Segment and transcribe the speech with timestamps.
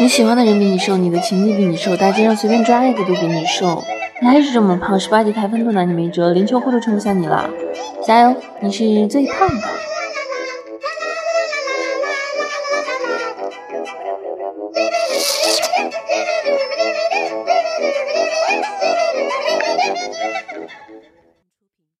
[0.00, 3.82] 你喜欢的人比你瘦，你的情敌比你瘦，大街上随便抓一个都比你瘦，
[4.20, 7.50] 你还是这么胖，十八级台风都拿你没辙，连秋裤都穿不下你了，
[8.06, 9.68] 加油，你是最胖的。